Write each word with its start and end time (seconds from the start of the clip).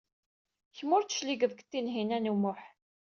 Kemm 0.75 0.91
ur 0.97 1.03
d-tecliged 1.03 1.51
seg 1.53 1.61
Tinhinan 1.69 2.31
u 2.33 2.35
Muḥ. 2.41 2.61